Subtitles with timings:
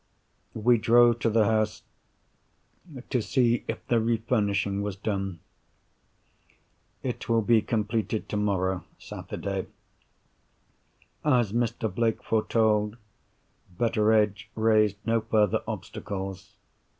[0.55, 1.83] We drove to the house
[3.11, 5.41] to see if the refurnishing was done.
[7.03, 9.67] It will be completed tomorrow—Saturday.
[11.23, 11.93] As Mr.
[11.93, 12.97] Blake foretold,
[13.77, 16.55] Betteredge raised no further obstacles.